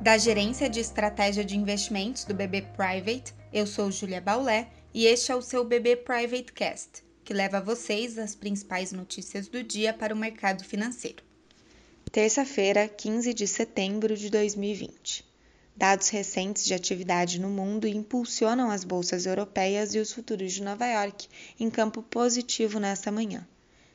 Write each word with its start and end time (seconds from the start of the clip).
Da 0.00 0.16
Gerência 0.16 0.70
de 0.70 0.80
Estratégia 0.80 1.44
de 1.44 1.58
Investimentos 1.58 2.24
do 2.24 2.32
BB 2.32 2.62
Private, 2.74 3.34
eu 3.52 3.66
sou 3.66 3.92
Julia 3.92 4.18
Baulé 4.18 4.66
e 4.94 5.04
este 5.04 5.30
é 5.30 5.36
o 5.36 5.42
seu 5.42 5.62
BB 5.62 5.96
Private 5.96 6.54
Cast, 6.54 7.04
que 7.22 7.34
leva 7.34 7.58
a 7.58 7.60
vocês 7.60 8.16
as 8.16 8.34
principais 8.34 8.92
notícias 8.92 9.46
do 9.46 9.62
dia 9.62 9.92
para 9.92 10.14
o 10.14 10.16
mercado 10.16 10.64
financeiro. 10.64 11.22
Terça-feira, 12.10 12.88
15 12.88 13.34
de 13.34 13.46
setembro 13.46 14.16
de 14.16 14.30
2020. 14.30 15.22
Dados 15.76 16.08
recentes 16.08 16.64
de 16.64 16.72
atividade 16.72 17.38
no 17.38 17.50
mundo 17.50 17.86
impulsionam 17.86 18.70
as 18.70 18.84
bolsas 18.84 19.26
europeias 19.26 19.94
e 19.94 19.98
os 19.98 20.10
futuros 20.14 20.54
de 20.54 20.62
Nova 20.62 20.86
York 20.86 21.28
em 21.58 21.68
campo 21.68 22.02
positivo 22.02 22.80
nesta 22.80 23.12
manhã. 23.12 23.46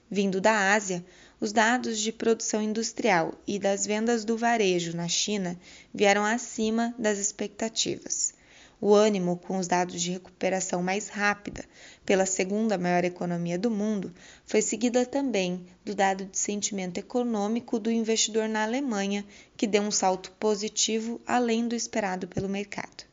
Vindo 0.10 0.40
da 0.40 0.74
Ásia, 0.74 1.04
os 1.40 1.52
dados 1.52 2.00
de 2.00 2.12
produção 2.12 2.62
industrial 2.62 3.34
e 3.48 3.60
das 3.60 3.86
vendas 3.86 4.24
do 4.24 4.38
varejo 4.38 4.96
na 4.96 5.08
China 5.08 5.60
vieram 5.94 6.24
acima 6.24 6.94
das 6.98 7.18
expectativas. 7.18 8.34
O 8.80 8.94
ânimo 8.94 9.38
com 9.38 9.58
os 9.58 9.68
dados 9.68 10.02
de 10.02 10.12
recuperação 10.12 10.84
mais 10.84 11.08
rápida 11.08 11.66
pela 12.06 12.26
segunda 12.26 12.78
maior 12.78 13.04
economia 13.04 13.58
do 13.58 13.72
mundo 13.72 14.14
foi 14.46 14.62
seguida 14.62 15.06
também 15.06 15.66
do 15.84 15.96
dado 15.96 16.26
de 16.26 16.38
sentimento 16.38 16.98
econômico 16.98 17.80
do 17.80 17.90
investidor 17.90 18.48
na 18.48 18.64
Alemanha, 18.64 19.26
que 19.58 19.66
deu 19.66 19.82
um 19.82 19.92
salto 19.92 20.32
positivo 20.34 21.20
além 21.26 21.68
do 21.68 21.76
esperado 21.76 22.28
pelo 22.28 22.50
mercado. 22.50 23.06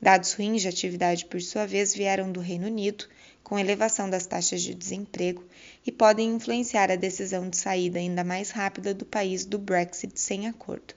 Dados 0.00 0.32
ruins 0.32 0.62
de 0.62 0.68
atividade, 0.68 1.26
por 1.26 1.40
sua 1.42 1.66
vez, 1.66 1.94
vieram 1.94 2.32
do 2.32 2.40
Reino 2.40 2.66
Unido, 2.66 3.04
com 3.42 3.58
elevação 3.58 4.08
das 4.08 4.26
taxas 4.26 4.62
de 4.62 4.74
desemprego, 4.74 5.44
e 5.86 5.92
podem 5.92 6.34
influenciar 6.34 6.90
a 6.90 6.96
decisão 6.96 7.48
de 7.48 7.56
saída 7.56 7.98
ainda 7.98 8.24
mais 8.24 8.50
rápida 8.50 8.94
do 8.94 9.04
país 9.04 9.44
do 9.44 9.58
Brexit 9.58 10.18
sem 10.18 10.46
acordo. 10.46 10.94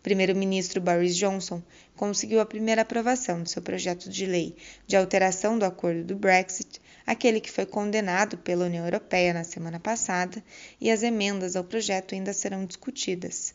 O 0.00 0.02
primeiro-ministro 0.02 0.80
Boris 0.80 1.14
Johnson 1.14 1.62
conseguiu 1.94 2.40
a 2.40 2.46
primeira 2.46 2.82
aprovação 2.82 3.42
de 3.42 3.50
seu 3.50 3.60
projeto 3.60 4.08
de 4.08 4.24
lei 4.24 4.56
de 4.86 4.96
alteração 4.96 5.58
do 5.58 5.64
acordo 5.66 6.02
do 6.02 6.16
Brexit, 6.16 6.80
aquele 7.06 7.38
que 7.38 7.50
foi 7.50 7.66
condenado 7.66 8.38
pela 8.38 8.64
União 8.64 8.84
Europeia 8.84 9.34
na 9.34 9.44
semana 9.44 9.78
passada, 9.78 10.42
e 10.80 10.90
as 10.90 11.02
emendas 11.02 11.54
ao 11.54 11.64
projeto 11.64 12.14
ainda 12.14 12.32
serão 12.32 12.64
discutidas. 12.64 13.54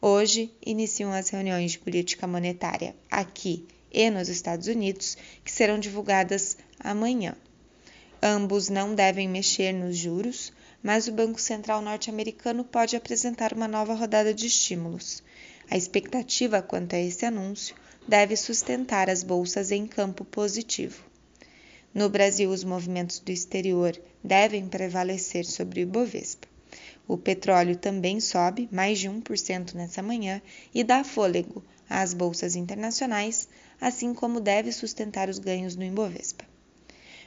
Hoje 0.00 0.50
iniciam 0.64 1.12
as 1.12 1.28
reuniões 1.28 1.72
de 1.72 1.78
política 1.78 2.26
monetária 2.26 2.94
aqui 3.10 3.66
e 3.90 4.10
nos 4.10 4.28
Estados 4.28 4.66
Unidos, 4.66 5.16
que 5.44 5.52
serão 5.52 5.78
divulgadas 5.78 6.56
amanhã. 6.80 7.36
Ambos 8.26 8.70
não 8.70 8.94
devem 8.94 9.28
mexer 9.28 9.70
nos 9.70 9.98
juros, 9.98 10.50
mas 10.82 11.06
o 11.06 11.12
Banco 11.12 11.38
Central 11.38 11.82
norte-americano 11.82 12.64
pode 12.64 12.96
apresentar 12.96 13.52
uma 13.52 13.68
nova 13.68 13.92
rodada 13.92 14.32
de 14.32 14.46
estímulos. 14.46 15.22
A 15.70 15.76
expectativa 15.76 16.62
quanto 16.62 16.96
a 16.96 16.98
esse 16.98 17.26
anúncio 17.26 17.76
deve 18.08 18.34
sustentar 18.34 19.10
as 19.10 19.22
bolsas 19.22 19.70
em 19.70 19.86
campo 19.86 20.24
positivo. 20.24 21.04
No 21.92 22.08
Brasil, 22.08 22.48
os 22.48 22.64
movimentos 22.64 23.18
do 23.18 23.30
exterior 23.30 23.94
devem 24.24 24.68
prevalecer 24.68 25.44
sobre 25.44 25.80
o 25.80 25.82
Ibovespa. 25.82 26.48
O 27.06 27.18
petróleo 27.18 27.76
também 27.76 28.20
sobe 28.20 28.70
mais 28.72 28.98
de 28.98 29.06
1% 29.06 29.74
nessa 29.74 30.02
manhã 30.02 30.40
e 30.74 30.82
dá 30.82 31.04
fôlego 31.04 31.62
às 31.90 32.14
bolsas 32.14 32.56
internacionais, 32.56 33.46
assim 33.78 34.14
como 34.14 34.40
deve 34.40 34.72
sustentar 34.72 35.28
os 35.28 35.38
ganhos 35.38 35.76
no 35.76 35.84
Ibovespa. 35.84 36.43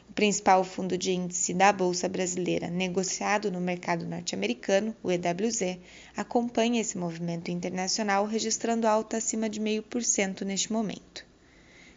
O 0.10 0.14
principal 0.14 0.64
fundo 0.64 0.98
de 0.98 1.12
índice 1.12 1.54
da 1.54 1.72
Bolsa 1.72 2.08
Brasileira 2.10 2.70
negociado 2.70 3.52
no 3.52 3.60
mercado 3.60 4.06
norte-americano, 4.06 4.96
o 5.04 5.12
EWZ, 5.12 5.78
acompanha 6.16 6.82
esse 6.82 6.98
movimento 6.98 7.52
internacional, 7.52 8.26
registrando 8.26 8.88
alta 8.88 9.18
acima 9.18 9.50
de 9.50 9.60
0,5% 9.60 10.42
neste 10.42 10.72
momento. 10.72 11.26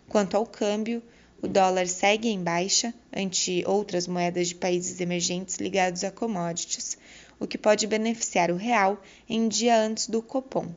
Quanto 0.08 0.36
ao 0.36 0.44
câmbio, 0.44 1.02
o 1.40 1.48
dólar 1.48 1.86
segue 1.86 2.28
em 2.28 2.42
baixa 2.42 2.92
ante 3.14 3.64
outras 3.66 4.06
moedas 4.06 4.48
de 4.48 4.56
países 4.56 5.00
emergentes 5.00 5.56
ligados 5.56 6.04
a 6.04 6.10
commodities, 6.10 6.98
o 7.38 7.46
que 7.46 7.56
pode 7.56 7.86
beneficiar 7.86 8.50
o 8.50 8.56
real 8.56 9.00
em 9.28 9.48
dia 9.48 9.78
antes 9.78 10.06
do 10.06 10.20
Copom. 10.20 10.74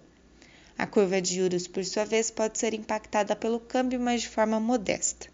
A 0.78 0.88
curva 0.88 1.22
de 1.22 1.36
juros, 1.36 1.68
por 1.68 1.84
sua 1.84 2.06
vez, 2.06 2.32
pode 2.32 2.58
ser 2.58 2.74
impactada 2.74 3.36
pelo 3.36 3.60
câmbio, 3.60 4.00
mas 4.00 4.22
de 4.22 4.30
forma 4.30 4.60
modesta. 4.60 5.33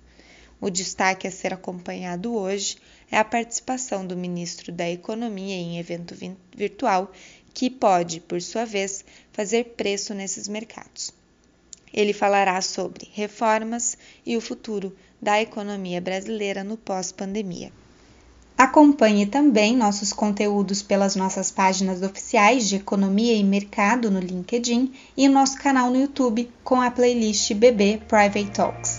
O 0.62 0.70
destaque 0.70 1.28
a 1.28 1.32
ser 1.32 1.54
acompanhado 1.54 2.36
hoje 2.36 2.78
é 3.10 3.18
a 3.18 3.24
participação 3.24 4.06
do 4.06 4.18
ministro 4.18 4.72
da 4.72 4.90
Economia 4.90 5.56
em 5.56 5.80
evento 5.80 6.14
virtual, 6.56 7.12
que 7.54 7.70
pode, 7.70 8.20
por 8.20 8.42
sua 8.42 8.66
vez, 8.66 9.06
fazer 9.32 9.74
preço 9.78 10.14
nesses 10.14 10.48
mercados. 10.48 11.14
Ele 11.94 12.14
falará 12.14 12.62
sobre 12.62 13.10
reformas 13.14 13.98
e 14.26 14.38
o 14.38 14.42
futuro 14.42 14.96
da 15.22 15.42
economia 15.42 16.00
brasileira 16.00 16.64
no 16.64 16.78
pós-pandemia. 16.78 17.72
Acompanhe 18.58 19.26
também 19.26 19.76
nossos 19.76 20.12
conteúdos 20.12 20.82
pelas 20.82 21.16
nossas 21.16 21.50
páginas 21.50 22.02
oficiais 22.02 22.68
de 22.68 22.76
Economia 22.76 23.34
e 23.34 23.44
Mercado 23.44 24.12
no 24.12 24.20
LinkedIn 24.20 24.92
e 25.16 25.30
nosso 25.30 25.58
canal 25.58 25.90
no 25.90 26.00
YouTube 26.00 26.52
com 26.64 26.82
a 26.82 26.92
playlist 26.92 27.54
BB 27.54 28.02
Private 28.08 28.52
Talks. 28.52 28.99